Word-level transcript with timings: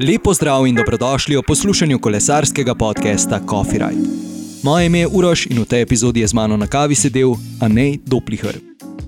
Lepo 0.00 0.34
zdrav 0.34 0.66
in 0.66 0.74
dobrodošli 0.74 1.36
v 1.36 1.42
poslušanju 1.46 1.98
kolesarskega 1.98 2.74
podcasta 2.74 3.38
Coffee 3.50 3.78
Ride. 3.78 4.08
Moje 4.62 4.86
ime 4.86 4.98
je 4.98 5.06
Uroš 5.06 5.46
in 5.46 5.62
v 5.62 5.64
tej 5.64 5.82
epizodi 5.86 6.20
je 6.20 6.28
z 6.28 6.34
mano 6.34 6.56
na 6.56 6.66
kavi 6.66 6.94
sedel 6.98 7.38
Anej 7.62 8.02
Doplihr. 8.02 8.58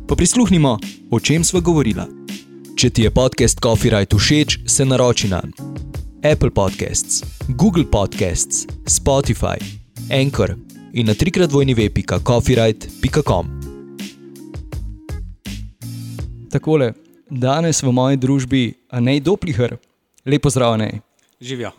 Pa 0.06 0.14
prisluhnimo, 0.14 0.78
o 1.10 1.18
čem 1.20 1.42
sva 1.42 1.59
govorila. 1.59 2.06
Če 2.78 2.91
ti 2.91 3.02
je 3.02 3.10
podcast 3.10 3.59
Coffee 3.59 3.91
Ride 3.91 4.14
všeč, 4.14 4.62
se 4.66 4.86
naroči 4.86 5.27
na 5.27 5.42
Apple 6.22 6.54
Podcasts, 6.54 7.27
Google 7.48 7.91
Podcasts, 7.91 8.70
Spotify, 8.87 9.59
Anchor 10.06 10.55
in 10.95 11.10
na 11.10 11.18
trikrat 11.18 11.50
vojni 11.50 11.74
web.coffeeride.com. 11.74 13.45
Takole, 16.46 16.95
danes 17.27 17.82
v 17.82 17.91
moji 17.91 18.16
družbi 18.23 18.74
Anej 18.95 19.27
Doplihr. 19.27 19.82
Lepo 20.26 20.50
zdrav, 20.50 20.72
Anej. 20.72 21.00
Živijo. 21.40 21.70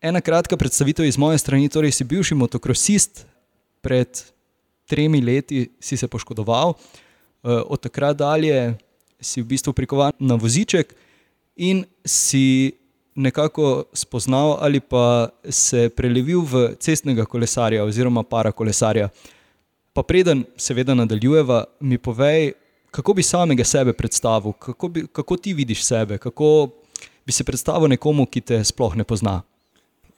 Ena 0.00 0.20
kratka 0.20 0.56
predstavitev 0.56 1.04
iz 1.04 1.18
moje 1.18 1.38
strani. 1.38 1.68
Torej, 1.68 1.92
si 1.92 2.04
bivši 2.04 2.34
motokrosist, 2.34 3.26
pred 3.80 4.08
tremi 4.86 5.20
leti 5.20 5.68
si 5.80 5.96
se 5.96 6.08
poškodoval, 6.08 6.72
eh, 6.72 7.48
od 7.48 7.80
takrat 7.80 8.16
dalje 8.16 8.74
si 9.20 9.42
v 9.42 9.44
bistvu 9.44 9.72
prikovan 9.72 10.12
na 10.18 10.34
voziček 10.34 10.94
in 11.56 11.84
si 12.04 12.72
nekako 13.14 13.84
spoznal 13.92 14.56
ali 14.60 14.80
pa 14.80 15.28
se 15.50 15.88
prelevil 15.88 16.40
v 16.40 16.74
cestnega 16.80 17.24
kolesarja 17.24 17.84
oziroma 17.84 18.22
parakolesarja. 18.22 19.08
Pa 19.92 20.02
preden 20.02 20.44
seveda 20.56 20.94
nadaljujeva, 20.94 21.64
mi 21.80 21.98
povej, 21.98 22.52
kako 22.90 23.14
bi 23.14 23.22
samega 23.22 23.64
sebe 23.64 23.92
predstavil, 23.92 24.52
kako, 24.52 24.88
bi, 24.88 25.06
kako 25.12 25.36
ti 25.36 25.52
vidiš 25.54 25.84
sebe, 25.84 26.18
kako 26.18 26.70
bi 27.26 27.32
se 27.32 27.44
predstavil 27.44 27.88
nekomu, 27.88 28.26
ki 28.26 28.40
te 28.40 28.60
sploh 28.64 28.96
ne 28.98 29.04
pozna. 29.04 29.42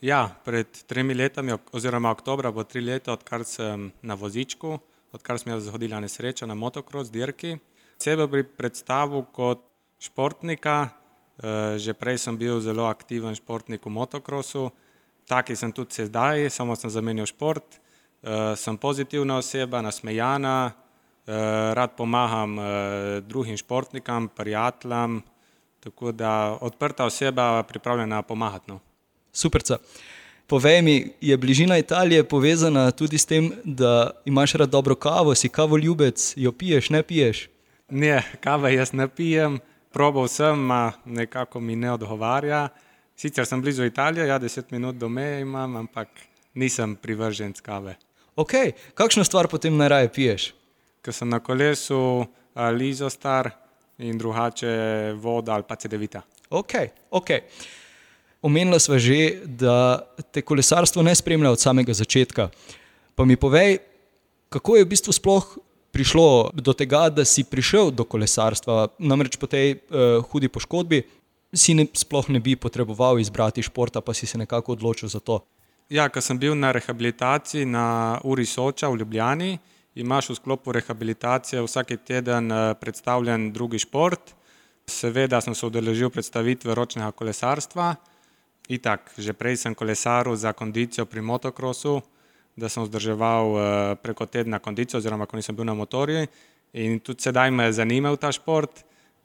Ja, 0.04 0.28
pred 0.44 0.68
tremi 0.88 1.14
leti, 1.14 1.40
oziroma 1.72 2.10
oktobra, 2.12 2.50
bo 2.52 2.64
tri 2.64 2.82
leta, 2.84 3.14
odkar 3.14 3.44
sem 3.48 3.90
na 4.02 4.16
vozičku, 4.20 4.78
odkar 5.16 5.38
sem 5.40 5.52
jaz 5.54 5.68
zgodila 5.68 6.00
nesreča 6.02 6.46
na 6.46 6.56
motocross 6.58 7.12
dirki. 7.12 7.56
Sebe 8.02 8.26
bi 8.28 8.42
predstavil 8.44 9.24
kot 9.32 9.62
športnika, 10.02 10.90
eh, 11.38 11.78
že 11.78 11.94
prej 11.94 12.18
sem 12.18 12.36
bil 12.36 12.60
zelo 12.60 12.84
aktiven 12.84 13.34
športnik 13.34 13.86
v 13.86 13.90
motocrossu, 13.90 14.70
taki 15.28 15.56
sem 15.56 15.72
tudi 15.72 15.94
sedaj, 16.04 16.50
samo 16.50 16.76
sem 16.76 16.90
zamenjal 16.90 17.26
šport. 17.26 17.64
Eh, 18.24 18.56
sem 18.56 18.76
pozitivna 18.76 19.38
oseba, 19.38 19.80
nasmejana, 19.80 20.72
eh, 20.72 21.74
rad 21.74 21.96
pomagam 21.96 22.58
drugim 23.24 23.56
športnikom, 23.56 24.28
prijateljem, 24.28 25.22
tako 25.84 26.12
da 26.12 26.58
odprta 26.60 27.04
oseba, 27.04 27.62
pripravljena 27.62 28.22
pomagati. 28.22 28.70
No. 28.70 28.80
Super. 29.32 29.62
Povej 30.46 30.82
mi, 30.82 31.10
je 31.20 31.36
bližina 31.36 31.78
Italije 31.78 32.24
povezana 32.24 32.90
tudi 32.90 33.18
s 33.18 33.26
tem, 33.26 33.52
da 33.64 34.10
imaš 34.24 34.52
rad 34.52 34.68
dobro 34.68 34.94
kavo, 34.94 35.34
si 35.34 35.48
kavo 35.48 35.76
ljubec, 35.76 36.34
jo 36.36 36.52
piješ, 36.52 36.90
ne 36.90 37.02
piješ? 37.02 37.48
Ne, 37.90 38.22
kave 38.40 38.74
jaz 38.74 38.92
ne 38.92 39.08
pijem, 39.08 39.58
probal 39.92 40.28
sem, 40.28 40.70
a 40.70 40.92
nekako 41.04 41.60
mi 41.60 41.76
ne 41.76 41.92
odgovarja. 41.92 42.68
Sicer 43.16 43.46
sem 43.46 43.62
blizu 43.62 43.84
Italije, 43.84 44.26
ja, 44.26 44.38
deset 44.38 44.70
minut 44.70 44.96
do 44.96 45.08
meje 45.08 45.40
imam, 45.40 45.76
ampak 45.76 46.08
nisem 46.54 46.96
privržen 46.96 47.52
kave. 47.62 47.96
Ok, 48.36 48.52
kakšno 48.94 49.24
stvar 49.24 49.48
potem 49.48 49.76
najraje 49.76 50.12
piješ? 50.12 50.54
Ker 51.02 51.14
sem 51.14 51.28
na 51.28 51.40
kolesu, 51.40 52.26
Lizo 52.72 53.10
star 53.10 53.50
in 53.98 54.18
drugače 54.18 55.14
voda 55.16 55.54
ali 55.54 55.64
pa 55.68 55.76
CD-vita. 55.76 56.22
Ok, 56.50 56.72
ok. 57.10 57.30
Omenila 58.44 58.78
sva 58.78 58.98
že, 58.98 59.40
da 59.44 60.04
te 60.32 60.42
kolesarstvo 60.42 61.02
ne 61.02 61.14
spremlja 61.14 61.50
od 61.50 61.60
samega 61.60 61.94
začetka. 61.94 62.50
Pa 63.14 63.24
mi 63.24 63.36
povej, 63.36 63.78
kako 64.52 64.76
je 64.76 64.84
v 64.84 64.90
bistvu 64.90 65.12
sploh 65.12 65.58
prišlo 65.94 66.50
do 66.54 66.74
tega, 66.74 67.06
da 67.08 67.24
si 67.24 67.46
prišel 67.46 67.94
do 67.94 68.04
kolesarstva, 68.04 68.98
namreč 68.98 69.38
po 69.38 69.46
tej 69.46 69.78
uh, 69.78 70.18
hudi 70.30 70.50
poškodbi, 70.50 71.04
si 71.54 71.74
ne, 71.78 71.86
sploh 71.86 72.28
ne 72.34 72.42
bi 72.42 72.58
potreboval 72.58 73.22
izbrati 73.22 73.62
športa, 73.62 74.02
pa 74.02 74.14
si 74.14 74.26
se 74.26 74.38
nekako 74.38 74.74
odločil 74.74 75.08
za 75.08 75.22
to. 75.22 75.38
Ja, 75.88 76.08
ko 76.10 76.18
sem 76.18 76.38
bil 76.40 76.56
na 76.58 76.72
rehabilitaciji 76.74 77.68
na 77.68 78.18
Uri 78.26 78.46
Soča 78.46 78.90
v 78.90 79.04
Ljubljani, 79.04 79.58
imaš 79.94 80.28
v 80.30 80.34
sklopu 80.34 80.72
rehabilitacije 80.72 81.62
vsak 81.62 81.92
teden 82.04 82.52
eh, 82.52 82.74
predstavljen 82.74 83.52
drugi 83.52 83.78
šport. 83.78 84.34
Seveda 84.86 85.40
sem 85.40 85.54
se 85.54 85.66
udeležil 85.66 86.10
predstavitve 86.10 86.74
ročnega 86.74 87.12
kolesarstva. 87.12 87.94
Itak, 88.68 89.12
že 89.18 89.32
prej 89.32 89.56
sem 89.56 89.74
kolesaril 89.74 90.36
za 90.36 90.52
kondicijo 90.52 91.06
pri 91.06 91.20
motokrosu, 91.20 92.00
da 92.56 92.68
sem 92.68 92.82
vzdrževal 92.82 93.46
eh, 93.56 93.94
preko 94.02 94.26
tedna 94.26 94.58
kondicijo, 94.58 94.98
oziroma 94.98 95.26
ko 95.26 95.36
nisem 95.36 95.56
bil 95.56 95.64
na 95.64 95.74
motorju. 95.74 96.26
In 96.74 96.98
tudi 97.00 97.22
sedaj 97.22 97.50
me 97.50 97.70
je 97.70 97.78
zanimal 97.78 98.16
ta 98.16 98.32
šport. 98.32 98.84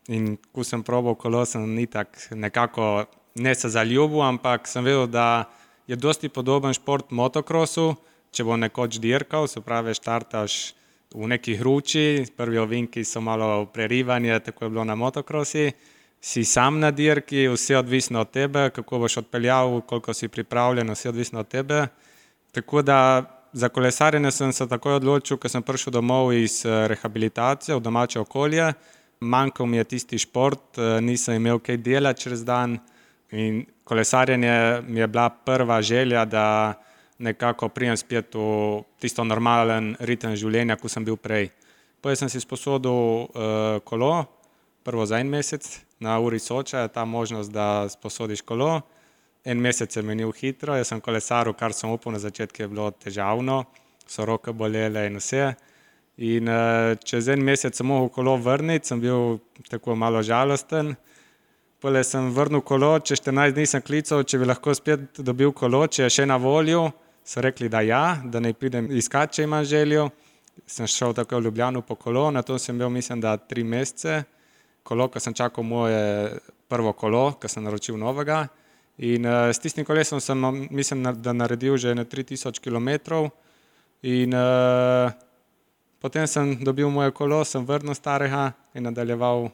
In 0.09 0.37
ko 0.53 0.63
sem 0.63 0.83
probal 0.83 1.15
kolo, 1.15 1.45
sem 1.45 1.65
itak 1.79 2.17
nekako 2.31 3.05
ne 3.35 3.55
se 3.55 3.69
zaljubil, 3.69 4.21
ampak 4.21 4.67
sem 4.67 4.83
vedel, 4.83 5.07
da 5.07 5.49
je 5.87 5.95
dosti 5.95 6.29
podoben 6.29 6.73
šport 6.73 7.11
motokrosu. 7.11 7.95
Če 8.31 8.43
bo 8.43 8.57
nekoč 8.57 8.99
dirkal, 9.01 9.47
se 9.47 9.61
pravi, 9.61 9.93
štartaš 9.97 10.75
v 11.15 11.27
neki 11.27 11.55
hruči, 11.57 12.25
prvi 12.37 12.57
ovinki 12.61 13.03
so 13.03 13.21
malo 13.21 13.65
prerivanje, 13.73 14.39
tako 14.39 14.65
je 14.65 14.69
bilo 14.69 14.83
na 14.83 14.95
motokrosi 14.95 15.71
si 16.21 16.43
sam 16.43 16.79
na 16.79 16.91
dirki, 16.91 17.47
vse 17.47 17.77
odvisno 17.77 18.21
od 18.21 18.31
tebe, 18.31 18.69
kako 18.69 18.99
boš 18.99 19.17
odpeljal, 19.17 19.81
koliko 19.81 20.13
si 20.13 20.27
pripravljen, 20.27 20.91
vse 20.91 21.09
odvisno 21.09 21.39
od 21.39 21.47
tebe. 21.47 21.87
Tako 22.51 22.81
da 22.81 23.23
za 23.53 23.69
kolesarjenje 23.69 24.31
sem 24.31 24.53
se 24.53 24.67
takoj 24.67 24.93
odločil, 24.93 25.37
ko 25.37 25.49
sem 25.49 25.63
prišel 25.63 25.93
domov 25.93 26.33
iz 26.33 26.65
eh, 26.65 26.87
rehabilitacije 26.87 27.75
v 27.75 27.79
domače 27.79 28.19
okolje. 28.19 28.73
Manjkal 29.19 29.65
mi 29.65 29.77
je 29.77 29.83
tisti 29.83 30.17
šport, 30.17 30.77
nisem 31.01 31.35
imel 31.35 31.59
kaj 31.59 31.77
dela 31.77 32.13
čez 32.13 32.45
dan 32.45 32.77
in 33.31 33.65
kolesarjenje 33.83 34.81
mi 34.87 34.99
je 34.99 35.07
bila 35.07 35.29
prva 35.29 35.81
želja, 35.81 36.25
da 36.25 36.73
nekako 37.19 37.69
prijem 37.69 37.97
spet 37.97 38.35
v 38.35 38.81
tisto 38.99 39.23
normalen 39.23 39.93
ritem 39.99 40.35
življenja, 40.39 40.79
kot 40.79 40.91
sem 40.91 41.05
bil 41.05 41.19
prej. 41.19 41.51
Potem 41.99 42.15
sem 42.15 42.31
si 42.31 42.39
sposodil 42.39 43.27
uh, 43.27 43.79
kolo, 43.83 44.23
prvo 44.87 45.05
za 45.05 45.19
en 45.19 45.27
mesec, 45.27 45.65
na 45.99 46.15
uri 46.23 46.39
soča 46.39 46.85
je 46.85 46.93
ta 46.95 47.03
možnost, 47.05 47.51
da 47.51 47.89
sposodiš 47.91 48.41
kolo. 48.47 48.79
En 49.43 49.59
mesec 49.59 49.95
je 49.95 50.03
menil 50.03 50.31
hitro, 50.35 50.75
jaz 50.75 50.91
sem 50.91 51.01
kolesaril, 51.03 51.55
kar 51.59 51.75
sem 51.75 51.91
upal 51.91 52.15
na 52.15 52.23
začetku, 52.23 52.63
je 52.63 52.71
bilo 52.71 52.87
težavno, 52.91 53.65
so 54.07 54.25
roke 54.25 54.55
bolele 54.55 55.05
in 55.07 55.19
vse. 55.19 55.51
In 56.23 56.47
uh, 56.51 56.95
čez 57.03 57.27
en 57.31 57.43
mesec 57.43 57.75
sem 57.75 57.91
lahko 57.91 58.13
kolo 58.15 58.37
vrniti, 58.39 58.87
sem 58.87 58.99
bil 59.03 59.39
tako 59.67 59.95
malo 59.95 60.23
žalosten. 60.23 60.95
Pole 61.79 62.03
sem 62.03 62.31
vrnil 62.35 62.63
kolo, 62.67 62.97
čez 62.99 63.21
14 63.23 63.55
dni 63.55 63.67
sem 63.67 63.83
klical, 63.83 64.23
če 64.27 64.39
bi 64.39 64.47
lahko 64.47 64.73
spet 64.75 65.21
dobil 65.23 65.51
kolo, 65.55 65.85
če 65.87 66.07
je 66.07 66.15
še 66.17 66.25
na 66.27 66.39
voljo. 66.39 66.89
So 67.29 67.41
rekli, 67.41 67.69
da 67.69 67.81
ja, 67.81 68.17
da 68.25 68.39
ne 68.41 68.55
pridem 68.57 68.87
iskat, 68.97 69.35
če 69.37 69.43
imam 69.45 69.61
željo. 69.61 70.07
Sem 70.65 70.87
šel 70.89 71.11
tako 71.13 71.37
v 71.37 71.45
Ljubljano 71.45 71.83
po 71.85 71.93
kolo, 71.95 72.23
na 72.33 72.41
to 72.41 72.55
sem 72.57 72.77
bil, 72.77 72.89
mislim, 72.89 73.21
da 73.21 73.35
tri 73.37 73.61
mesece 73.63 74.23
kolo, 74.83 75.05
ko 75.13 75.21
sem 75.21 75.35
čakal 75.37 75.63
moje 75.63 76.39
prvo 76.67 76.93
kolo, 76.97 77.35
ko 77.37 77.47
sem 77.47 77.63
naročil 77.63 77.99
novega. 78.01 78.47
In 79.05 79.27
uh, 79.29 79.51
s 79.53 79.61
tistim 79.61 79.85
kolesom 79.85 80.17
sem, 80.19 80.41
mislim, 80.73 81.05
da 81.21 81.33
naredil 81.33 81.77
že 81.77 81.93
na 81.95 82.05
3000 82.05 82.57
km. 82.57 83.29
In 84.09 84.33
uh, 84.33 85.13
potem 86.01 86.25
sem 86.27 86.55
dobil 86.65 86.89
moje 86.89 87.13
kolo, 87.13 87.43
sem 87.45 87.61
vrnil 87.61 87.93
starega 87.93 88.55
in 88.73 88.89
nadaljeval 88.89 89.51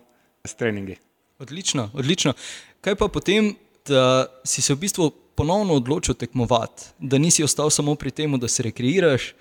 s 0.47 0.55
treningi. 0.55 0.95
Odlično, 1.43 1.89
odlično. 1.93 2.37
Kaj 2.79 2.95
pa 2.95 3.11
potem, 3.11 3.51
da 3.83 4.31
si 4.47 4.63
se 4.63 4.73
v 4.73 4.85
bistvu 4.87 5.11
ponovno 5.35 5.73
odločil 5.73 6.15
tekmovati, 6.15 6.83
da 6.99 7.17
nisi 7.17 7.43
ostal 7.43 7.69
samo 7.69 7.95
pri 7.95 8.11
tem, 8.11 8.39
da 8.39 8.47
se 8.47 8.63
rekreiraš, 8.63 9.33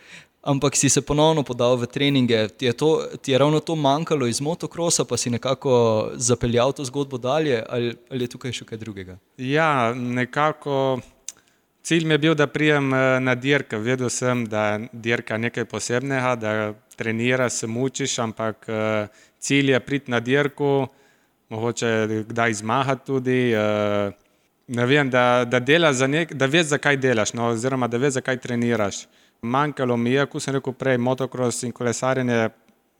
ampak 0.42 0.76
si 0.76 0.88
se 0.88 1.00
ponovno 1.00 1.42
podal 1.42 1.76
v 1.76 1.86
treninge. 1.86 2.48
Ti 2.48 2.66
je, 2.66 2.72
to, 2.72 2.90
ti 3.22 3.32
je 3.32 3.38
ravno 3.38 3.60
to 3.60 3.76
manjkalo 3.76 4.26
iz 4.26 4.40
motokrosa, 4.40 5.04
pa 5.04 5.16
si 5.16 5.30
nekako 5.30 6.10
zapeljal 6.14 6.72
to 6.72 6.84
zgodbo 6.84 7.18
dalje, 7.18 7.62
ali, 7.68 7.96
ali 8.10 8.24
je 8.24 8.32
tukaj 8.36 8.52
še 8.52 8.68
kaj 8.68 8.78
drugega? 8.78 9.18
Ja, 9.38 9.94
nekako. 9.94 11.00
Cilj 11.84 12.06
mi 12.08 12.14
je 12.14 12.18
bil, 12.18 12.34
da 12.34 12.46
prijem 12.46 12.94
eh, 12.94 13.20
na 13.20 13.34
dirka. 13.34 13.76
Vedel 13.76 14.08
sem, 14.08 14.46
da 14.48 14.66
je 14.66 14.88
dirka 14.92 15.36
nekaj 15.36 15.66
posebnega, 15.68 16.34
da 16.40 16.52
treniraš, 16.96 17.60
se 17.60 17.66
mučiš, 17.66 18.18
ampak 18.24 18.68
eh, 18.68 19.24
cilj 19.38 19.74
je 19.74 19.80
priti 19.80 20.10
na 20.10 20.20
dirku, 20.20 20.86
mogoče 21.52 22.24
kdaj 22.28 22.60
zmagati 22.60 23.06
tudi. 23.06 23.40
Ne 23.52 24.23
vem, 24.68 25.10
da, 25.10 25.44
da, 25.44 25.60
nek, 26.06 26.32
da 26.34 26.46
veš, 26.46 26.66
zakaj 26.66 26.96
delaš, 26.96 27.32
no, 27.34 27.48
oziroma 27.52 27.88
da 27.88 27.96
veš, 27.96 28.20
zakaj 28.20 28.40
treniraš 28.40 29.06
manjkalo 29.44 29.96
mi 29.96 30.10
je, 30.10 30.26
kot 30.26 30.42
sem 30.42 30.56
rekel 30.56 30.72
prej, 30.72 30.98
motocross 30.98 31.62
in 31.62 31.72
kolesarjenje. 31.72 32.48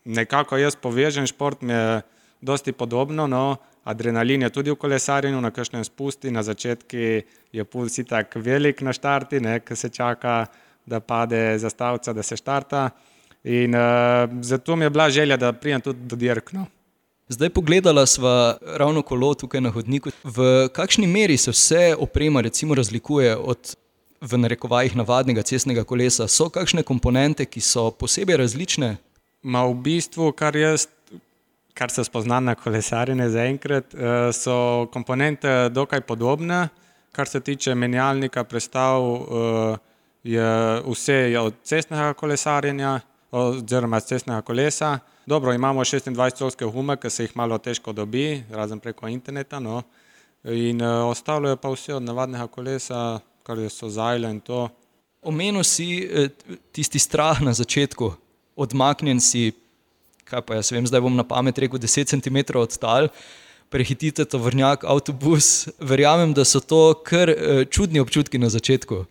Nekako 0.05 0.59
jaz 0.61 0.77
povežem 0.77 1.27
šport, 1.27 1.63
mi 1.63 1.73
je 1.73 2.03
dosti 2.45 2.73
podobno, 2.73 3.27
no, 3.27 3.57
adrenalin 3.85 4.43
je 4.43 4.51
tudi 4.53 4.71
v 4.71 4.77
kolesarjenju, 4.77 5.41
na 5.41 5.51
kakšnem 5.51 5.85
spusti, 5.85 6.31
na 6.31 6.43
začetku 6.43 6.97
je 7.53 7.65
puls 7.65 7.97
tako 8.09 8.41
velik 8.45 8.83
na 8.83 8.93
štarti, 8.93 9.41
ki 9.65 9.77
se 9.77 9.89
čaka, 9.89 10.47
da 10.87 11.01
pade 11.01 11.59
zastavica, 11.59 12.13
da 12.13 12.23
se 12.23 12.37
štarta. 12.37 12.91
In 13.45 13.75
uh, 13.75 14.29
zato 14.41 14.77
mi 14.77 14.85
je 14.85 14.91
bila 14.91 15.11
želja, 15.11 15.37
da 15.37 15.53
pridem 15.53 15.81
tudi 15.81 16.01
do 16.09 16.17
dirkno. 16.17 16.67
Zdaj 17.29 17.51
pogledala 17.51 18.07
sva 18.07 18.57
ravno 18.77 19.03
kolo 19.03 19.35
tukaj 19.35 19.61
na 19.61 19.71
hodniku. 19.71 20.11
V 20.25 20.69
kakšni 20.73 21.07
meri 21.07 21.37
se 21.37 21.51
vse 21.51 21.95
oprema 21.99 22.41
recimo 22.41 22.75
razlikuje 22.75 23.37
od 23.37 23.77
v 24.21 24.39
narekovajih 24.39 24.97
navadnega 24.97 25.43
cestnega 25.43 25.85
kolesa? 25.85 26.29
So 26.29 26.51
kakšne 26.53 26.83
komponente, 26.83 27.47
ki 27.47 27.61
so 27.61 27.91
posebej 27.91 28.37
različne? 28.37 28.97
Ma 29.43 29.65
v 29.65 29.75
bistvu, 29.75 30.33
kar 30.33 30.57
jaz 30.57 30.87
kar 31.75 31.91
se 31.91 32.05
spozna 32.05 32.41
na 32.41 32.55
kolesarjenje 32.55 33.29
zaenkrat, 33.29 33.95
eh, 33.95 34.33
so 34.33 34.87
komponente 34.93 35.69
dokaj 35.69 36.01
podobne. 36.01 36.69
Kar 37.13 37.29
se 37.29 37.41
tiče 37.41 37.75
menjalnika, 37.75 38.45
predstav, 38.45 39.03
eh, 39.03 39.77
je 40.25 40.83
vse 40.87 41.39
od 41.41 41.55
cestnega 41.63 42.13
kolesarjenja, 42.13 43.01
oziroma 43.33 44.01
cestnega 44.01 44.43
kolesa. 44.43 44.99
Dobro, 45.27 45.53
imamo 45.53 45.81
26-ovske 45.81 46.65
gume, 46.65 46.97
ki 46.97 47.11
se 47.11 47.25
jih 47.25 47.37
malo 47.37 47.59
težko 47.59 47.93
dobi, 47.93 48.45
razen 48.51 48.81
preko 48.81 49.09
interneta. 49.09 49.61
No. 49.61 49.83
In 50.45 50.81
eh, 50.81 50.87
ostalo 50.87 51.49
je 51.49 51.57
pa 51.57 51.73
vse 51.73 51.95
od 51.95 52.03
navadnega 52.03 52.47
kolesa, 52.47 53.21
kar 53.43 53.59
so 53.71 53.89
zajle 53.89 54.31
in 54.31 54.41
to. 54.41 54.69
Omenil 55.23 55.65
si 55.65 56.05
tisti 56.73 56.99
strah 56.99 57.41
na 57.41 57.53
začetku, 57.57 58.13
odmaknjen 58.57 59.21
si 59.21 59.53
kaj 60.25 60.45
pa 60.47 60.59
jaz 60.59 60.73
vem, 60.73 60.87
zdaj 60.89 61.03
bom 61.05 61.17
na 61.17 61.25
pamet 61.27 61.59
rekel 61.59 61.81
10 61.81 62.09
cm 62.09 62.39
od 62.59 62.77
tal, 62.81 63.09
prehitite 63.73 64.25
to 64.25 64.39
vrnjak, 64.39 64.85
avtobus. 64.85 65.69
Verjamem, 65.81 66.35
da 66.35 66.45
so 66.49 66.61
to 66.61 66.95
kar 67.05 67.31
uh, 67.31 67.65
čudni 67.69 68.01
občutki 68.01 68.39
na 68.39 68.49
začetku. 68.53 69.05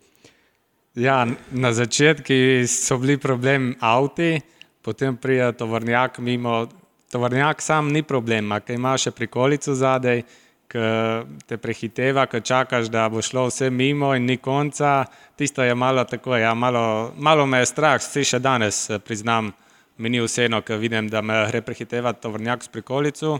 Ja, 0.95 1.25
na 1.51 1.73
začetku 1.73 2.65
so 2.69 2.99
bili 3.01 3.17
problem 3.17 3.73
avti, 3.81 4.41
potem 4.83 5.17
pride 5.17 5.51
to 5.57 5.67
vrnjak 5.71 6.19
mimo. 6.19 6.67
To 7.13 7.19
vrnjak 7.21 7.61
sam 7.61 7.91
ni 7.93 8.01
problem, 8.01 8.55
ker 8.65 8.75
imaš 8.75 9.07
še 9.07 9.11
prikolico 9.11 9.75
zadaj. 9.77 10.23
Ki 10.73 10.85
te 11.45 11.59
prehiteva, 11.61 12.23
ki 12.25 12.39
čakaš, 12.41 12.87
da 12.89 13.03
bo 13.11 13.21
šlo 13.21 13.43
vse 13.45 13.67
mimo, 13.69 14.15
in 14.17 14.25
ni 14.25 14.39
konca. 14.41 15.03
Tisto 15.37 15.61
je 15.61 15.75
malo 15.77 16.01
tako, 16.09 16.33
ja, 16.41 16.55
malo, 16.57 17.11
malo 17.13 17.45
me 17.45 17.59
je 17.61 17.67
strah, 17.69 17.99
vsi 18.01 18.23
še 18.25 18.39
danes 18.41 18.87
eh, 18.89 18.97
priznam 18.97 19.51
mi 19.97 20.09
ni 20.09 20.21
vseeno, 20.21 20.61
ker 20.61 20.79
vidim, 20.81 21.09
da 21.09 21.21
me 21.21 21.43
gre 21.49 21.61
prehitevati 21.61 22.21
tovrnjak 22.21 22.63
s 22.63 22.71
prikolico. 22.73 23.37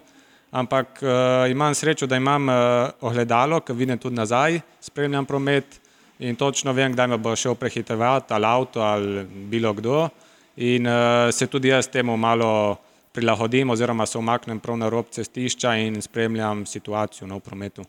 Ampak 0.54 1.02
uh, 1.02 1.50
imam 1.50 1.74
srečo, 1.76 2.06
da 2.08 2.18
imam 2.18 2.50
uh, 2.50 2.56
ogledalo, 3.02 3.60
ki 3.66 3.74
vidim 3.74 3.98
tudi 3.98 4.16
nazaj, 4.16 4.60
spremljam 4.82 5.26
promet 5.26 5.80
in 6.20 6.36
točno 6.36 6.74
vem, 6.78 6.94
kdaj 6.94 7.08
me 7.10 7.18
bo 7.18 7.34
šel 7.36 7.56
prehitevati 7.58 8.34
ali 8.34 8.46
avto 8.46 8.82
ali 8.82 9.24
bilo 9.26 9.74
kdo. 9.74 10.10
In 10.56 10.86
uh, 10.86 11.32
se 11.32 11.48
tudi 11.48 11.68
jaz 11.68 11.88
temu 11.90 12.18
malo 12.18 12.78
prilagodim, 13.12 13.70
oziroma 13.70 14.06
se 14.06 14.18
umaknem 14.18 14.60
prav 14.60 14.78
na 14.78 14.90
rob 14.90 15.10
cestišča 15.12 15.76
in 15.76 16.02
spremljam 16.02 16.66
situacijo 16.66 17.28
no, 17.28 17.38
v 17.38 17.46
prometu. 17.46 17.86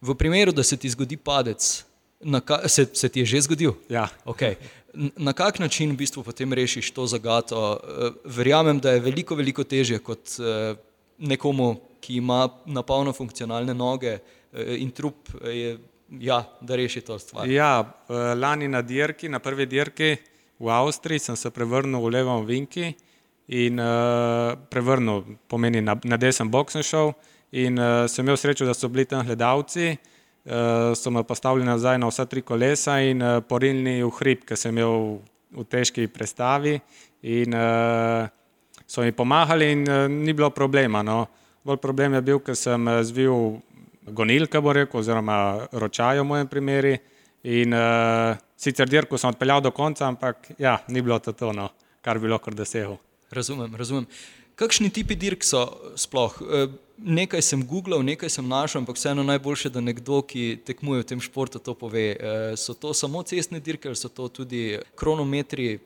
V 0.00 0.14
primeru, 0.18 0.52
da 0.52 0.62
se 0.62 0.76
ti 0.76 0.90
zgodi 0.90 1.16
padec, 1.16 1.84
se, 2.66 2.86
se 2.94 3.08
ti 3.08 3.20
je 3.20 3.26
že 3.26 3.40
zgodil? 3.40 3.74
Ja. 3.88 4.08
Okay. 4.24 4.54
Na 5.16 5.32
kak 5.32 5.58
način 5.58 5.90
v 5.90 5.96
bistvu 5.96 6.22
potem 6.22 6.52
rešiš 6.52 6.90
to 6.90 7.06
zagato? 7.06 7.78
Eh, 7.82 8.10
verjamem, 8.24 8.80
da 8.80 8.92
je 8.92 9.00
veliko, 9.00 9.34
veliko 9.34 9.64
težje 9.64 9.98
kot 9.98 10.36
eh, 10.38 10.74
nekomu, 11.18 11.76
ki 12.00 12.18
ima 12.18 12.48
napolno 12.66 13.12
funkcionalne 13.12 13.74
noge 13.74 14.18
in 14.52 14.90
trup, 14.90 15.30
je, 15.46 15.78
ja, 16.20 16.42
da 16.60 16.76
reši 16.76 17.00
to 17.00 17.18
stvar. 17.18 17.48
Ja, 17.48 17.94
lani 18.36 18.68
na 18.68 18.82
dirki, 18.82 19.28
na 19.28 19.38
prvi 19.38 19.66
dirki 19.66 20.16
v 20.62 20.70
Avstriji, 20.70 21.18
sem 21.18 21.36
se 21.36 21.50
prevrnil 21.50 21.98
v 21.98 22.12
levo 22.14 22.38
vinki 22.46 22.92
in 23.50 23.82
uh, 23.82 24.54
prevrnil, 24.70 25.24
pomeni 25.50 25.82
na, 25.82 25.98
na 26.06 26.16
desen 26.16 26.50
box 26.50 26.78
šel. 26.86 27.12
In 27.52 27.76
uh, 27.76 28.06
sem 28.06 28.24
imel 28.24 28.38
srečo, 28.38 28.64
da 28.64 28.74
so 28.74 28.88
bili 28.88 29.04
tam 29.04 29.26
gledalci. 29.26 29.98
Eh, 30.44 30.94
so 30.94 31.10
me 31.10 31.22
postavili 31.22 31.66
nazaj 31.66 31.98
na 31.98 32.08
vsa 32.08 32.24
tri 32.26 32.42
kolesa 32.42 32.98
in 32.98 33.22
uh, 33.22 33.38
porilni 33.46 34.02
v 34.02 34.10
hrib, 34.18 34.40
ki 34.42 34.56
sem 34.58 34.74
imel 34.74 35.20
v 35.54 35.64
težki 35.70 36.08
predstavi. 36.10 36.80
In 37.22 37.54
uh, 37.54 38.26
so 38.86 39.06
mi 39.06 39.12
pomagali, 39.14 39.70
in 39.70 39.86
uh, 39.86 40.08
ni 40.10 40.34
bilo 40.34 40.50
problema. 40.50 41.02
No. 41.02 41.28
Bolj 41.62 41.78
problem 41.78 42.18
je 42.18 42.22
bil, 42.26 42.40
ker 42.42 42.58
sem 42.58 42.90
zvil 43.06 43.60
gonilke, 44.10 44.58
bo 44.58 44.74
rekel, 44.74 44.98
oziroma 44.98 45.68
ročajo 45.70 46.24
v 46.24 46.30
mojem 46.32 46.50
primeru. 46.50 46.96
In 47.42 47.74
uh, 47.74 48.36
sicer 48.56 48.88
dirko 48.88 49.18
sem 49.18 49.32
odpeljal 49.32 49.62
do 49.64 49.72
konca, 49.74 50.06
ampak 50.06 50.52
ja, 50.58 50.78
ni 50.88 51.02
bilo 51.02 51.18
to, 51.18 51.34
to 51.34 51.50
no, 51.56 51.70
kar 52.04 52.20
bi 52.22 52.30
lahko 52.30 52.54
dosegel. 52.54 53.00
Razumem, 53.32 53.74
razumem. 53.76 54.06
Kakšni 54.54 54.92
tipi 54.94 55.16
dirk 55.16 55.42
so 55.42 55.64
sploh? 55.98 56.38
nekaj 57.04 57.42
sem 57.42 57.62
googlal, 57.66 58.02
nekaj 58.02 58.30
sem 58.30 58.48
našel, 58.48 58.82
ampak 58.82 58.96
vseeno 58.96 59.22
najboljše, 59.22 59.70
da 59.70 59.80
nekdo, 59.80 60.22
ki 60.22 60.62
tekmuje 60.66 61.02
v 61.02 61.08
tem 61.12 61.20
športu, 61.20 61.58
to 61.58 61.74
pove. 61.74 62.04
E, 62.14 62.32
so 62.56 62.74
to 62.74 62.94
samo 62.94 63.22
cestne 63.22 63.60
dirke 63.60 63.88
ali 63.88 63.98
so 63.98 64.08
to 64.08 64.28
tudi 64.28 64.78
kronometri? 64.98 65.78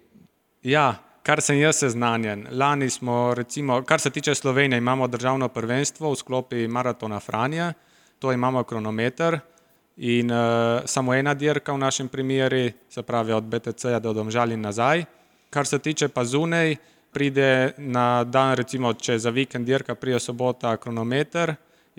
Ja, 0.63 0.99
kar 1.27 1.41
sem 1.43 1.59
jaz 1.61 1.81
seznanjen. 1.81 2.47
Lani 2.53 2.91
smo, 2.91 3.35
recimo, 3.35 3.83
kar 3.83 4.01
se 4.01 4.11
tiče 4.11 4.35
Slovenije, 4.35 4.79
imamo 4.79 5.09
državno 5.09 5.49
prvenstvo 5.49 6.13
v 6.13 6.17
sklopi 6.17 6.69
maratona 6.69 7.21
Franja, 7.21 7.73
to 8.19 8.33
imamo 8.33 8.65
kronometer. 8.65 9.41
In 9.97 10.31
uh, 10.31 10.85
samo 10.85 11.15
ena 11.15 11.35
dirka 11.35 11.73
v 11.73 11.79
našem 11.79 12.09
primeru, 12.09 12.71
se 12.89 13.03
pravi 13.03 13.33
od 13.33 13.45
BTC-ja 13.45 13.99
do 13.99 14.13
Domžali 14.13 14.57
nazaj. 14.57 15.05
Kar 15.51 15.67
se 15.67 15.79
tiče 15.79 16.09
pa 16.09 16.25
zunaj, 16.25 16.73
uh, 16.73 16.79
pride 17.17 17.73
na 17.79 18.25
dan, 18.25 18.53
recimo, 18.61 18.93
če 18.93 19.17
za 19.19 19.31
vikend 19.33 19.65
dirka, 19.65 19.95
pride 19.97 20.19
sobota 20.21 20.75
kronometer 20.77 21.55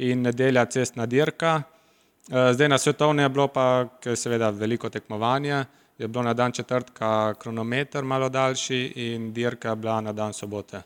in 0.06 0.22
nedelja 0.22 0.68
cestna 0.70 1.08
dirka. 1.10 1.56
Eh, 1.58 2.54
zdaj 2.54 2.70
na 2.70 2.78
svetovni 2.78 3.26
je 3.26 3.32
bilo 3.34 3.48
pa, 3.50 3.66
ker 3.98 4.14
je 4.14 4.22
seveda 4.22 4.52
veliko 4.54 4.94
tekmovanja, 4.94 5.66
je 5.98 6.08
bilo 6.08 6.28
na 6.28 6.36
dan 6.38 6.54
četrtka 6.54 7.34
kronometer 7.42 8.06
malo 8.06 8.30
daljši 8.30 8.82
in 9.10 9.32
dirka 9.34 9.74
je 9.74 9.76
bila 9.76 10.02
na 10.02 10.14
dan 10.14 10.34
sobote. 10.34 10.84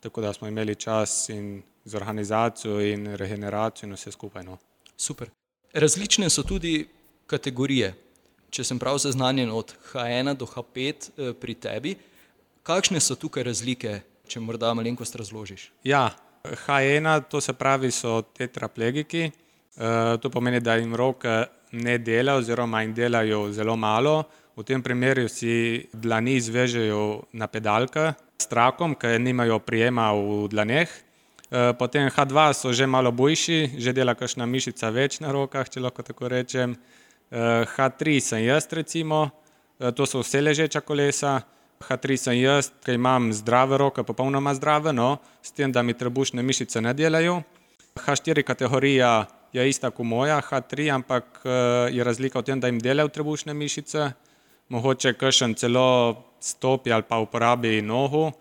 Tako 0.00 0.26
da 0.26 0.32
smo 0.32 0.48
imeli 0.48 0.74
čas 0.74 1.28
in 1.28 1.62
z 1.84 1.94
organizacijo 1.96 2.80
in 2.80 3.06
regeneracijo 3.14 3.86
in 3.86 3.94
vse 3.94 4.10
skupaj. 4.10 4.42
No. 4.42 4.58
Super. 4.96 5.37
Različne 5.72 6.30
so 6.30 6.42
tudi 6.42 6.88
kategorije. 7.26 7.94
Če 8.50 8.64
sem 8.64 8.78
prav 8.80 8.98
seznanjen 8.98 9.50
od 9.52 9.74
H1 9.92 10.34
do 10.40 10.46
H5 10.48 10.78
eh, 10.88 11.32
pri 11.36 11.54
tebi, 11.54 11.96
Kakšne 12.68 13.00
so 13.00 13.14
tukaj 13.16 13.46
razlike, 13.46 13.94
če 14.28 14.42
morda 14.44 14.74
malenkost 14.76 15.14
razložiš? 15.16 15.70
Ja, 15.88 16.10
H1, 16.44 17.06
to 17.32 17.40
se 17.40 17.54
pravi, 17.56 17.88
so 17.88 18.18
tetraplegiki. 18.36 19.30
Uh, 19.78 20.18
to 20.20 20.28
pomeni, 20.28 20.60
da 20.60 20.74
jim 20.76 20.92
roke 20.92 21.46
ne 21.72 21.94
delajo, 21.96 22.42
oziroma 22.42 22.82
jim 22.82 22.92
delajo 22.92 23.46
zelo 23.56 23.76
malo. 23.76 24.26
V 24.52 24.66
tem 24.68 24.84
primeru 24.84 25.24
si 25.32 25.88
dlani 25.96 26.36
izvežejo 26.36 27.30
na 27.32 27.48
pedalke 27.48 28.10
s 28.36 28.50
trakom, 28.52 28.98
ker 29.00 29.16
nimajo 29.16 29.62
prijema 29.64 30.10
v 30.12 30.44
dlaneh. 30.52 30.92
Uh, 31.48 31.72
potem 31.78 32.08
H2 32.12 32.52
so 32.52 32.72
že 32.72 32.86
malo 32.86 33.12
boljši, 33.12 33.80
že 33.80 33.92
dela 33.96 34.12
kakšna 34.12 34.44
mišica 34.44 34.90
več 34.92 35.20
na 35.24 35.32
rokah, 35.32 35.64
če 35.64 35.80
lahko 35.80 36.04
tako 36.04 36.28
rečem. 36.28 36.76
Uh, 37.32 37.64
H3 37.64 38.20
sem 38.20 38.44
jaz, 38.44 38.68
recimo, 38.68 39.30
uh, 39.80 39.88
to 39.92 40.04
so 40.04 40.20
vse 40.20 40.44
ležeča 40.44 40.84
kolesa. 40.84 41.40
H3 41.78 42.16
sem 42.18 42.36
jaz, 42.42 42.72
ki 42.82 42.98
imam 42.98 43.30
zdrave 43.32 43.78
roke, 43.78 44.02
popolnoma 44.02 44.54
zdrave, 44.58 44.92
no, 44.92 45.18
s 45.42 45.54
tem, 45.54 45.70
da 45.72 45.82
mi 45.82 45.94
trebušne 45.94 46.42
mišice 46.42 46.82
ne 46.82 46.92
delajo. 46.94 47.42
H4 47.98 48.42
kategorija 48.42 49.26
je 49.52 49.68
ista 49.68 49.90
kot 49.90 50.06
moja, 50.06 50.40
H3, 50.42 50.90
ampak 50.94 51.40
eh, 51.44 51.50
je 51.94 52.04
razlika 52.04 52.40
v 52.40 52.44
tem, 52.50 52.60
da 52.60 52.68
jim 52.68 52.80
delajo 52.82 53.08
trebušne 53.08 53.54
mišice, 53.54 54.12
mogoče 54.68 55.14
kršen 55.18 55.54
celo 55.54 56.24
stopi 56.40 56.92
ali 56.92 57.02
pa 57.08 57.18
uporabi 57.18 57.82
nogo, 57.82 58.32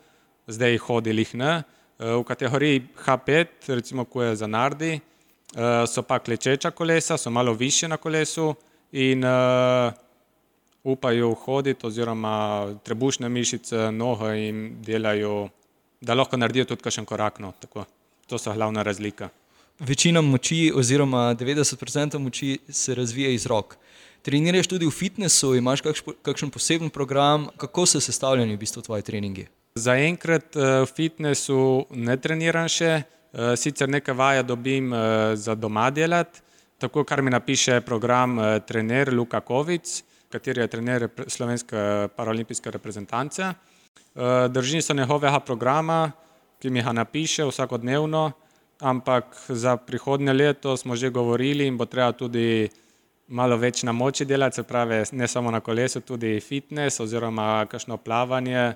zdaj 0.47 0.77
hodi 0.77 1.15
jih 1.15 1.35
ne. 1.35 1.63
Eh, 1.99 2.13
v 2.13 2.23
kategoriji 2.23 2.87
H5, 3.05 3.45
recimo, 3.67 4.05
ko 4.05 4.23
je 4.23 4.35
za 4.35 4.47
nardi, 4.47 4.99
eh, 4.99 5.87
so 5.87 6.01
pa 6.01 6.19
klečeča 6.19 6.71
kolesa, 6.71 7.17
so 7.17 7.29
malo 7.29 7.53
više 7.53 7.87
na 7.87 7.97
kolesu 7.97 8.55
in 8.91 9.23
upajo 10.83 11.33
hoditi, 11.33 11.87
oziroma 11.87 12.67
trebušne 12.83 13.29
mišice, 13.29 13.91
noge 13.91 14.37
jim 14.37 14.77
delajo, 14.81 15.49
da 16.01 16.13
lahko 16.13 16.37
naredijo 16.37 16.65
tudi 16.65 16.83
kakšen 16.83 17.05
korak. 17.05 17.39
No, 17.39 17.53
to 18.27 18.37
so 18.37 18.53
glavna 18.53 18.83
razlika. 18.83 19.29
Večina 19.79 20.21
moči, 20.21 20.71
oziroma 20.75 21.35
90% 21.35 22.19
moči, 22.19 22.59
se 22.69 22.95
razvija 22.95 23.29
iz 23.29 23.45
rok. 23.45 23.77
Treniraš 24.21 24.67
tudi 24.67 24.85
v 24.85 24.91
fitnessu, 24.91 25.55
imaš 25.55 25.81
kakšen 26.21 26.49
poseben 26.49 26.89
program, 26.89 27.47
kako 27.57 27.85
so 27.85 27.99
sestavljeni 27.99 28.55
v 28.55 28.59
bistvu 28.59 28.81
tvoji 28.81 29.01
treningi? 29.01 29.47
Zaenkrat 29.77 30.55
eh, 30.55 30.81
v 30.83 30.89
fitnessu 30.89 31.59
ne 31.95 32.17
treniram 32.17 32.67
še, 32.71 33.03
sicer 33.59 33.89
nekaj 33.91 34.15
vaja 34.17 34.41
dobim 34.41 34.93
za 35.37 35.53
doma 35.53 35.91
delati, 35.93 36.39
tako 36.81 37.03
kar 37.05 37.21
mi 37.21 37.29
napiše 37.29 37.81
program 37.85 38.39
trener 38.65 39.11
Luka 39.13 39.43
Kovic, 39.45 39.91
kateri 40.31 40.63
je 40.63 40.67
trener 40.71 41.05
slovenske 41.27 42.07
paralimpijske 42.15 42.71
reprezentance. 42.71 43.51
Držim 44.49 44.81
se 44.81 44.95
njegovega 44.95 45.39
programa, 45.39 45.99
ki 46.57 46.71
mi 46.73 46.81
ga 46.81 46.95
napiše 46.97 47.45
vsakodnevno, 47.45 48.31
ampak 48.79 49.35
za 49.49 49.77
prihodnje 49.77 50.33
leto 50.33 50.77
smo 50.77 50.95
že 50.95 51.09
govorili 51.09 51.67
in 51.67 51.77
bo 51.77 51.85
treba 51.85 52.11
tudi 52.11 52.69
malo 53.27 53.57
več 53.57 53.83
na 53.83 53.91
moči 53.91 54.25
delati, 54.25 54.55
se 54.55 54.63
pravi 54.63 55.03
ne 55.11 55.27
samo 55.27 55.51
na 55.51 55.59
kolesu, 55.59 56.01
tudi 56.01 56.39
fitness 56.39 56.99
oziroma 56.99 57.65
kakšno 57.69 57.97
plavanje 57.97 58.73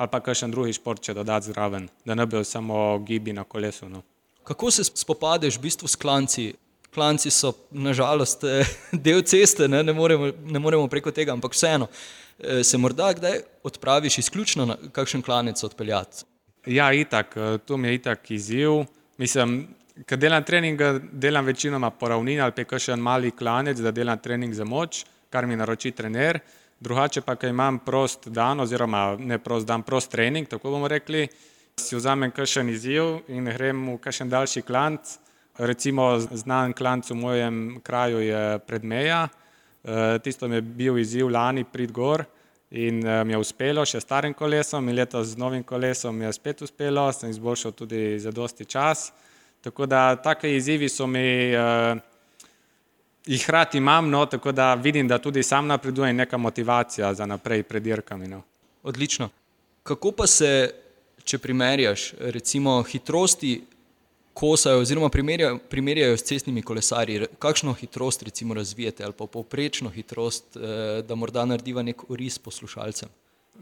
ali 0.00 0.08
pa 0.08 0.20
kakšen 0.24 0.48
drugi 0.50 0.72
šport, 0.72 1.02
če 1.04 1.12
dodati 1.14 1.50
zraven, 1.50 1.88
da 2.08 2.16
ne 2.16 2.24
bi 2.26 2.40
samo 2.44 2.98
gibi 3.04 3.34
na 3.36 3.44
kolesu. 3.44 3.88
No. 3.88 4.00
Kako 4.48 4.70
se 4.72 4.84
spopadeš 4.84 5.58
v 5.58 5.66
bistvu 5.66 5.88
s 5.88 5.98
klanci? 6.00 6.54
Klanci 6.94 7.30
so 7.30 7.52
nažalost 7.70 8.46
eh, 8.48 8.64
del 9.06 9.20
ceste, 9.22 9.68
ne, 9.68 9.82
ne, 9.84 9.92
moremo, 9.92 10.30
ne 10.48 10.58
moremo 10.58 10.88
preko 10.88 11.12
tega, 11.12 11.36
ampak 11.36 11.52
vseeno. 11.52 11.90
Eh, 12.38 12.62
se 12.64 12.80
morda 12.80 13.12
kdaj 13.18 13.42
odpraviš 13.62 14.18
izključno 14.24 14.66
na 14.66 14.78
kakšen 14.92 15.22
klanec 15.22 15.60
odpeljati? 15.68 16.24
Ja, 16.66 16.88
itak, 16.96 17.36
eh, 17.36 17.58
to 17.64 17.76
mi 17.76 17.88
je 17.88 18.00
itak 18.00 18.30
izziv. 18.30 18.86
Mislim, 19.18 19.60
Ker 20.08 20.16
delam 20.16 20.44
trening, 20.46 20.80
delam 21.12 21.44
večinoma 21.44 21.90
po 21.90 22.08
ravnini 22.08 22.40
ali 22.40 22.64
pa 22.64 22.78
še 22.80 22.94
en 22.94 23.02
mali 23.04 23.34
klanec, 23.36 23.82
da 23.84 23.90
delam 23.92 24.18
trening 24.18 24.54
za 24.56 24.64
moč, 24.64 25.02
kar 25.28 25.44
mi 25.46 25.58
naroči 25.60 25.92
trener. 25.92 26.40
Drugače 26.80 27.20
pa, 27.20 27.34
ker 27.36 27.50
imam 27.52 27.78
prost 27.84 28.28
dan, 28.32 28.60
oziroma 28.60 29.16
ne 29.18 29.38
prost 29.38 29.66
dan, 29.68 29.82
prost 29.84 30.10
trening, 30.10 30.48
tako 30.48 30.70
bomo 30.72 30.88
rekli, 30.88 31.26
si 31.76 31.96
vzamem 31.96 32.32
kakšen 32.32 32.70
izziv 32.72 33.18
in 33.28 33.50
grem 33.52 33.82
v 33.92 33.98
kakšen 34.00 34.30
daljši 34.32 34.62
klanc. 34.64 35.16
Recimo 35.60 36.14
znan 36.18 36.72
klanc 36.72 37.10
v 37.10 37.16
mojem 37.20 37.80
kraju 37.84 38.22
je 38.24 38.58
predmeja. 38.64 39.26
E, 39.84 40.18
tisto 40.24 40.48
mi 40.48 40.56
je 40.56 40.62
bil 40.62 40.98
izziv 40.98 41.28
lani 41.28 41.64
prid 41.64 41.92
gor 41.92 42.24
in 42.70 43.04
e, 43.06 43.24
mi 43.24 43.32
je 43.34 43.40
uspelo 43.40 43.84
še 43.84 44.00
starim 44.00 44.32
kolesom 44.34 44.88
in 44.88 44.96
letos 44.96 45.34
z 45.34 45.40
novim 45.40 45.64
kolesom 45.64 46.16
mi 46.16 46.24
je 46.24 46.32
spet 46.32 46.62
uspelo, 46.62 47.10
sem 47.12 47.30
izboljšal 47.30 47.76
tudi 47.76 48.18
za 48.18 48.32
dosti 48.32 48.64
čas. 48.64 49.10
Tako 49.60 49.86
da 49.86 50.16
take 50.16 50.56
izzivi 50.56 50.88
so 50.88 51.06
mi, 51.06 51.52
uh, 51.52 51.98
jih 53.30 53.46
hrati 53.46 53.78
imam, 53.78 54.10
no, 54.10 54.26
tako 54.26 54.52
da 54.52 54.74
vidim, 54.74 55.08
da 55.08 55.18
tudi 55.18 55.42
sam 55.42 55.66
napredujem 55.66 56.16
neka 56.16 56.36
motivacija 56.36 57.14
za 57.14 57.26
naprej 57.26 57.62
pred 57.62 57.82
dirkami. 57.82 58.28
No. 58.28 58.42
Odlično. 58.82 59.28
Kako 59.82 60.12
pa 60.12 60.26
se, 60.26 60.70
če 61.24 61.38
primerjaš, 61.38 62.12
recimo 62.18 62.82
hitrosti 62.82 63.60
kosajo 64.34 64.80
oziroma 64.80 65.08
primerjajo, 65.08 65.58
primerjajo 65.70 66.16
s 66.16 66.24
cestnimi 66.24 66.62
kolesarji, 66.62 67.26
kakšno 67.38 67.74
hitrost 67.74 68.22
recimo 68.22 68.54
razvijete 68.54 69.04
ali 69.04 69.12
pa 69.12 69.26
povprečno 69.26 69.90
hitrost, 69.90 70.56
eh, 70.56 71.02
da 71.02 71.14
morda 71.14 71.44
narediva 71.44 71.82
nek 71.82 72.10
oris 72.10 72.38
poslušalcem? 72.38 73.08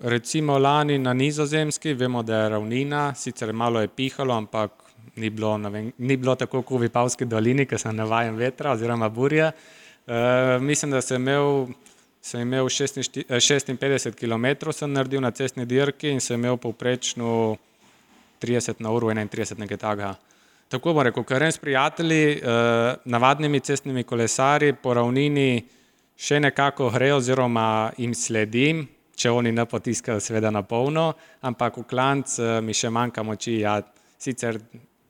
Recimo 0.02 0.58
lani 0.58 0.98
na 0.98 1.12
nizozemski, 1.12 1.92
vemo, 1.92 2.22
da 2.22 2.36
je 2.36 2.48
ravnina, 2.48 3.14
sicer 3.14 3.52
malo 3.52 3.80
je 3.80 3.88
pihalo, 3.88 4.34
ampak 4.34 4.70
ni 5.16 5.30
bilo, 5.30 5.56
vem, 5.70 5.92
ni 5.98 6.16
bilo 6.16 6.34
tako 6.34 6.62
kot 6.62 6.78
v 6.78 6.86
Vipavski 6.86 7.24
dolini, 7.24 7.66
ker 7.66 7.80
sem 7.80 7.96
navajen 7.96 8.36
vetra 8.36 8.72
oziroma 8.76 9.08
burje. 9.08 9.52
Uh, 10.08 10.62
mislim, 10.62 10.90
da 10.90 11.00
sem 11.04 11.22
imel, 11.22 11.66
sem 12.24 12.40
imel 12.40 12.68
56 12.68 14.14
km, 14.16 14.70
sem 14.72 14.92
naredil 14.92 15.20
na 15.20 15.30
cestni 15.30 15.66
dirki 15.68 16.08
in 16.14 16.20
sem 16.20 16.40
imel 16.40 16.56
povprečno 16.56 17.56
30 18.40 18.80
na 18.80 18.92
uro, 18.92 19.10
31 19.12 19.58
nekaj 19.58 19.76
takega. 19.76 20.14
Tako 20.68 20.92
bom 20.92 21.04
rekel, 21.06 21.24
ker 21.24 21.40
res 21.40 21.56
prijatelji, 21.60 22.38
uh, 22.40 22.98
navadnimi 23.08 23.60
cestnimi 23.64 24.04
kolesari 24.04 24.74
po 24.76 24.94
ravnini 24.94 25.64
še 26.18 26.40
nekako 26.40 26.90
grejo, 26.92 27.22
oziroma 27.22 27.68
jim 27.96 28.12
sledim, 28.14 28.84
če 29.18 29.32
oni 29.32 29.52
ne 29.52 29.64
potiskajo, 29.66 30.20
seveda 30.20 30.50
na 30.52 30.62
polno, 30.62 31.12
ampak 31.40 31.80
v 31.80 31.86
klanc 31.88 32.34
uh, 32.40 32.58
mi 32.64 32.76
še 32.76 32.90
manjka 32.92 33.24
moči. 33.24 33.60
Ja, 33.62 33.78
sicer 34.18 34.58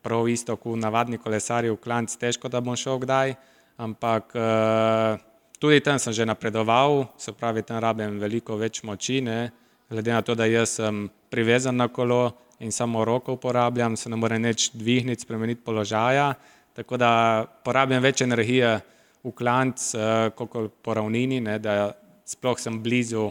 prav 0.02 0.28
isto 0.28 0.56
kot 0.56 0.78
navadni 0.78 1.18
kolesari 1.18 1.70
v 1.70 1.76
klanc, 1.76 2.12
težko 2.16 2.48
da 2.48 2.60
bom 2.60 2.76
šel 2.76 3.00
kdaj, 3.02 3.34
ampak 3.78 4.34
uh, 4.34 5.20
tudi 5.58 5.80
tam 5.80 5.98
sem 5.98 6.12
že 6.12 6.26
napredoval, 6.26 7.06
se 7.18 7.32
pravi, 7.32 7.62
tam 7.62 7.82
rabim 7.82 8.18
veliko 8.18 8.56
več 8.56 8.82
moči, 8.82 9.20
ne? 9.20 9.50
glede 9.88 10.12
na 10.12 10.22
to, 10.22 10.34
da 10.36 10.44
jaz 10.44 10.76
sem 10.78 11.08
privezan 11.32 11.76
na 11.76 11.88
kolo 11.88 12.36
in 12.60 12.72
samo 12.72 13.04
roko 13.04 13.38
uporabljam, 13.38 13.96
se 13.96 14.10
ne 14.10 14.16
more 14.16 14.38
nič 14.38 14.70
dvigniti, 14.76 15.22
spremeniti 15.22 15.64
položaja, 15.64 16.34
tako 16.76 16.98
da 17.00 17.46
porabim 17.64 18.02
več 18.02 18.20
energije 18.22 18.78
v 19.24 19.32
klanc, 19.32 19.80
uh, 19.96 20.28
kot 20.36 20.72
po 20.82 20.94
ravnini, 20.94 21.40
ne? 21.40 21.58
da 21.58 21.92
sploh 22.28 22.58
sem 22.60 22.82
blizu 22.82 23.30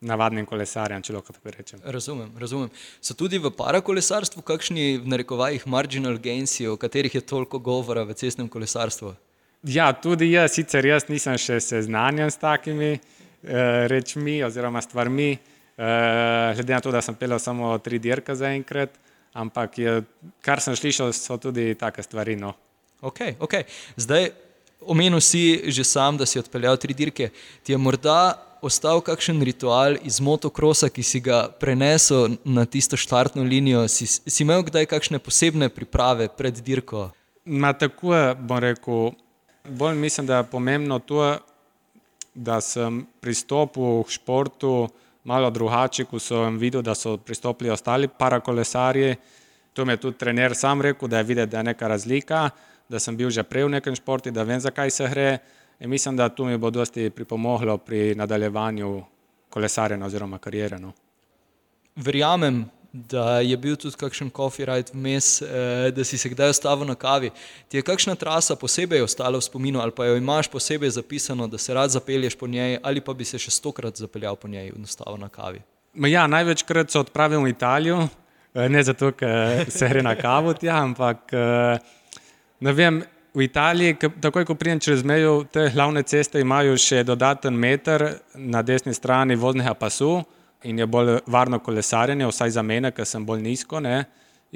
navadnim 0.00 0.46
kolesarjem, 0.46 1.02
če 1.02 1.14
lahko 1.16 1.34
tako 1.34 1.52
rečem. 1.54 1.80
Razumem, 1.84 2.30
razumem. 2.38 2.70
So 3.02 3.16
tudi 3.18 3.40
v 3.42 3.50
parakolesarstvu 3.54 4.44
kakšni, 4.46 5.00
v 5.02 5.10
narekovajih, 5.10 5.66
marginal 5.66 6.18
gainsi, 6.22 6.68
o 6.70 6.76
katerih 6.78 7.18
je 7.18 7.24
toliko 7.26 7.58
govora 7.58 8.04
v 8.06 8.14
cestnem 8.18 8.48
kolesarstvu? 8.48 9.14
Ja, 9.66 9.90
tudi 9.92 10.30
jaz, 10.30 10.54
sicer 10.54 10.86
jaz 10.86 11.08
nisem 11.10 11.34
še 11.40 11.58
seznanjen 11.64 12.30
s 12.30 12.38
takimi 12.38 12.94
uh, 12.94 13.02
rečmi 13.90 14.38
oziroma 14.46 14.82
stvarmi, 14.84 15.32
uh, 15.34 16.54
glede 16.54 16.76
na 16.76 16.82
to, 16.84 16.94
da 16.94 17.02
sem 17.02 17.18
pelil 17.18 17.42
samo 17.42 17.74
tri 17.82 17.98
dirke 17.98 18.38
zaenkrat, 18.38 18.94
ampak 19.34 19.80
je, 19.82 20.00
kar 20.46 20.62
sem 20.62 20.78
slišal, 20.78 21.10
so 21.10 21.40
tudi 21.42 21.72
take 21.78 22.06
stvari. 22.06 22.38
No. 22.38 22.54
Ok, 23.02 23.34
ok. 23.42 23.64
Zdaj, 23.98 24.30
omenil 24.86 25.18
si 25.18 25.58
že 25.74 25.82
sam, 25.82 26.16
da 26.18 26.26
si 26.26 26.38
odpeljal 26.38 26.78
tri 26.78 26.94
dirke. 26.94 27.32
Ti 27.66 27.74
je 27.74 27.82
morda 27.82 28.38
ostal 28.62 29.00
kakšen 29.00 29.42
ritual 29.42 29.96
iz 30.02 30.20
motokrosa, 30.20 30.88
ki 30.88 31.02
si 31.02 31.20
ga 31.20 31.46
prenesel 31.60 32.36
na 32.44 32.64
tisto 32.66 32.96
štartno 32.96 33.42
linijo? 33.42 33.86
Si, 33.88 34.06
si 34.06 34.42
imel 34.44 34.64
kdaj 34.66 34.88
kakšne 34.90 35.18
posebne 35.22 35.68
priprave 35.68 36.28
pred 36.28 36.60
dirko? 36.64 37.08
Na 37.44 37.72
tako 37.72 38.14
je, 38.14 38.34
bom 38.34 38.58
rekel, 38.60 39.12
bolj 39.64 39.96
mislim, 39.96 40.26
da 40.26 40.42
je 40.42 40.50
pomembno 40.50 40.98
to, 40.98 41.36
da 42.34 42.60
sem 42.60 43.02
pristopil 43.20 44.02
k 44.06 44.14
športu 44.14 44.88
malo 45.24 45.50
drugače, 45.50 46.04
ko 46.04 46.18
sem 46.22 46.58
videl, 46.58 46.82
da 46.82 46.94
so 46.94 47.16
pristopili 47.16 47.70
ostali 47.70 48.08
parakolesarji. 48.08 49.16
To 49.72 49.84
mi 49.84 49.92
je 49.92 50.02
tudi 50.02 50.18
trener 50.18 50.54
sam 50.56 50.82
rekel, 50.82 51.08
da 51.08 51.18
je 51.18 51.24
videti, 51.24 51.50
da 51.50 51.58
je 51.58 51.64
neka 51.64 51.88
razlika, 51.88 52.50
da 52.88 52.98
sem 52.98 53.16
bil 53.16 53.30
že 53.30 53.42
prej 53.42 53.64
v 53.64 53.76
nekem 53.76 53.94
športu, 53.94 54.30
da 54.30 54.42
vem, 54.42 54.60
zakaj 54.60 54.90
se 54.90 55.08
gre. 55.08 55.38
In 55.80 55.90
mislim, 55.90 56.16
da 56.16 56.28
to 56.28 56.44
mi 56.44 56.58
bo 56.58 56.70
dosti 56.70 57.10
pripomoglo 57.10 57.78
pri 57.78 58.14
nadaljevanju 58.14 59.02
kolesarjenja 59.50 60.06
oziroma 60.06 60.38
karijere. 60.38 60.78
No. 60.78 60.92
Verjamem, 61.96 62.64
da 62.92 63.40
je 63.40 63.56
bil 63.56 63.76
tudi 63.76 63.96
kakšen 63.96 64.30
coffee 64.36 64.66
ride 64.66 64.92
vmes, 64.92 65.42
eh, 65.42 65.90
da 65.94 66.04
si 66.04 66.18
se 66.18 66.28
kdaj 66.28 66.50
ustavil 66.50 66.86
na 66.86 66.94
kavi. 66.94 67.30
Ti 67.68 67.76
je 67.76 67.82
kakšna 67.82 68.14
trasa 68.14 68.56
posebej 68.56 69.02
ostala 69.02 69.38
v 69.38 69.44
spominu 69.44 69.80
ali 69.80 69.92
pa 69.92 70.06
jo 70.06 70.16
imaš 70.16 70.48
posebej 70.48 70.90
zapisano, 70.90 71.46
da 71.46 71.58
se 71.58 71.74
rad 71.74 71.90
zapelješ 71.90 72.34
po 72.34 72.46
njej 72.46 72.78
ali 72.82 73.00
pa 73.00 73.12
bi 73.12 73.24
se 73.24 73.38
še 73.38 73.50
stokrat 73.50 73.96
zapeljal 73.96 74.36
po 74.36 74.48
njej 74.48 74.72
in 74.76 74.82
ustavil 74.82 75.20
na 75.20 75.28
kavi? 75.28 75.62
Ja, 75.94 76.26
največkrat 76.26 76.90
se 76.90 76.98
odpravim 76.98 77.44
v 77.44 77.48
Italijo, 77.48 78.08
eh, 78.54 78.68
ne 78.68 78.82
zato, 78.82 79.12
ker 79.12 79.70
se 79.70 79.88
gre 79.88 80.02
na 80.02 80.16
kavo 80.16 80.54
tja, 80.54 80.82
ampak 80.82 81.32
ne 82.60 82.72
vem, 82.72 83.02
v 83.38 83.46
Italiji, 83.46 83.94
takoj 84.20 84.44
ko 84.44 84.56
pridem 84.58 84.80
čez 84.82 85.04
mejo, 85.06 85.44
te 85.46 85.68
glavne 85.70 86.02
ceste 86.02 86.40
imajo 86.42 86.74
še 86.80 87.04
dodaten 87.06 87.54
meter 87.54 88.04
na 88.34 88.64
desni 88.66 88.94
strani 88.96 89.36
voznega 89.38 89.76
pasu 89.78 90.16
in 90.66 90.80
je 90.82 90.86
bolj 90.90 91.20
varno 91.30 91.60
kolesarjenje, 91.62 92.26
vsaj 92.26 92.56
za 92.56 92.64
mene, 92.66 92.90
ker 92.90 93.06
sem 93.06 93.26
bolj 93.26 93.44
nizko 93.44 93.82
ne? 93.84 94.02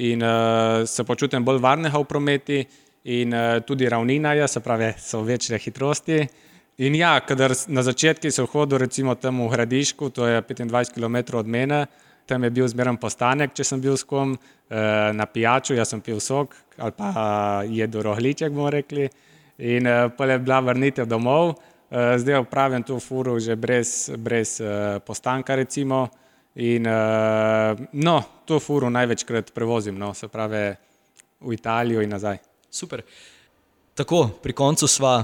in 0.03 0.23
uh, 0.25 0.89
se 0.89 1.05
počutim 1.05 1.45
bolj 1.45 1.61
varnega 1.61 2.01
v 2.01 2.07
prometi 2.09 2.63
in 3.13 3.35
uh, 3.37 3.61
tudi 3.61 3.89
ravnina 3.93 4.33
je, 4.33 4.49
se 4.49 4.61
pravi, 4.65 4.95
so 4.99 5.21
večje 5.23 5.59
hitrosti. 5.61 6.23
In 6.83 6.97
ja, 6.97 7.19
kadar 7.21 7.53
na 7.69 7.85
začetku 7.85 8.33
so 8.33 8.47
hodil 8.49 8.81
recimo 8.81 9.15
tam 9.15 9.45
v 9.45 9.51
Hradišku, 9.53 10.09
to 10.11 10.27
je 10.27 10.41
25 10.43 10.95
km 10.97 11.37
od 11.39 11.47
mene, 11.47 11.85
tam 12.27 12.45
je 12.45 12.51
bil 12.51 12.69
zmeren 12.69 12.97
postanek, 13.01 13.55
če 13.55 13.65
sem 13.67 13.81
bil 13.83 13.97
s 13.99 14.07
kom 14.09 14.35
eh, 14.35 15.11
na 15.15 15.27
pijaču, 15.27 15.75
jaz 15.75 15.93
sem 15.93 16.01
pil 16.01 16.21
sok 16.21 16.57
ali 16.83 16.95
pa 16.97 17.11
jedel 17.69 18.03
rohliček, 18.09 18.51
bomo 18.51 18.71
rekli. 18.73 19.09
In 19.63 19.87
eh, 19.87 20.09
pa 20.17 20.27
je 20.31 20.39
bila 20.43 20.61
vrnitev 20.65 21.07
domov, 21.07 21.55
eh, 21.91 22.17
zdaj 22.19 22.41
upravljam 22.43 22.87
to 22.89 22.99
furo 23.01 23.39
že 23.41 23.57
brez, 23.57 24.11
brez 24.17 24.61
postanka. 25.07 25.55
Recimo. 25.55 26.09
In 26.55 26.85
no, 26.85 28.15
to 28.45 28.59
furo 28.61 28.91
največkrat 28.93 29.55
prevozim, 29.57 29.97
no, 29.97 30.11
se 30.13 30.29
pravi 30.29 30.75
v 31.41 31.55
Italijo 31.57 32.03
in 32.05 32.13
nazaj. 32.13 32.43
Super. 32.69 33.01
Tako, 33.97 34.27
pri 34.43 34.53
koncu 34.53 34.89
sva. 34.89 35.23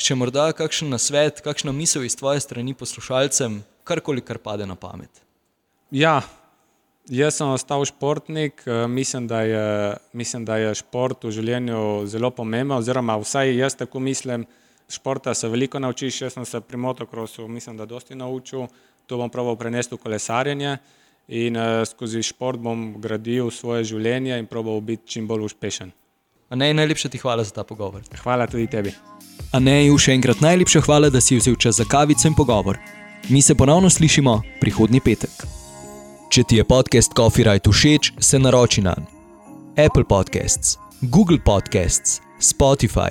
Še 0.00 0.14
morda 0.16 0.46
kakšen 0.56 0.88
nasvet, 0.88 1.42
kakšna 1.44 1.74
misel 1.76 2.06
iz 2.06 2.14
tvoje 2.16 2.40
strani 2.40 2.72
poslušalcem, 2.78 3.58
karkoli, 3.84 4.22
kar 4.24 4.38
pade 4.38 4.64
na 4.64 4.76
pamet. 4.78 5.10
Ja, 5.90 6.20
Jaz 7.08 7.38
sem 7.40 7.48
ostal 7.48 7.84
športnik, 7.84 8.62
eh, 8.66 8.86
mislim 8.88 9.26
da, 9.26 9.40
je, 9.40 9.96
mislim, 10.12 10.44
da 10.44 10.56
je 10.56 10.74
šport 10.74 11.24
v 11.24 11.30
življenju 11.30 12.06
zelo 12.06 12.30
pomemben, 12.30 12.76
oziroma 12.76 13.16
vsaj 13.16 13.56
jaz 13.56 13.76
tako 13.76 14.00
mislim. 14.00 14.46
Športa 14.90 15.34
se 15.34 15.48
veliko 15.48 15.78
naučiš, 15.78 16.20
jaz 16.20 16.32
sem 16.34 16.44
se 16.44 16.60
pri 16.60 16.76
motokrosu, 16.76 17.48
mislim, 17.48 17.76
da 17.76 17.86
dosti 17.86 18.14
naučil, 18.14 18.66
to 19.06 19.16
bom 19.16 19.30
pravil 19.30 19.56
prenesti 19.56 19.94
v 19.94 19.98
kolesarjenje 19.98 20.78
in 21.28 21.56
uh, 21.56 21.86
skozi 21.86 22.22
šport 22.26 22.58
bom 22.58 22.96
gradil 22.98 23.50
svoje 23.54 23.84
življenje 23.84 24.38
in 24.38 24.46
pravil 24.50 24.80
biti 24.80 25.06
čim 25.06 25.28
bolj 25.30 25.46
uspešen. 25.46 25.92
Ne, 26.50 26.72
najlepša 26.74 27.08
ti 27.08 27.18
hvala 27.22 27.44
za 27.46 27.54
ta 27.54 27.64
pogovor. 27.64 28.02
Hvala 28.22 28.46
tudi 28.50 28.66
tebi. 28.66 28.94
A 29.54 29.62
ne, 29.62 29.86
še 29.98 30.16
enkrat 30.18 30.42
najlepša 30.42 30.82
hvala, 30.82 31.10
da 31.10 31.22
si 31.22 31.38
vzel 31.38 31.54
čas 31.54 31.78
za 31.78 31.86
kavico 31.86 32.26
in 32.26 32.34
pogovor. 32.34 32.82
Mi 33.30 33.42
se 33.42 33.54
ponovno 33.54 33.90
slišimo 33.90 34.40
prihodnji 34.60 35.00
petek. 35.00 35.59
Če 36.30 36.44
ti 36.46 36.60
je 36.60 36.62
podcast 36.62 37.10
Coffee 37.18 37.42
Right 37.42 37.66
všeč, 37.66 38.12
se 38.22 38.38
naroči 38.38 38.84
na 38.86 38.94
Apple 39.74 40.06
Podcasts, 40.06 40.76
Google 41.10 41.42
Podcasts, 41.42 42.20
Spotify, 42.38 43.10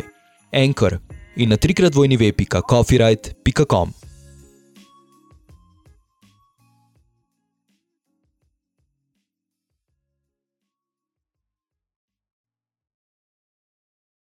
Anchor 0.56 1.02
in 1.36 1.52
na 1.52 1.60
trikrat 1.60 1.96
vojni 1.96 2.16
web.coffeeright.com. 2.16 3.99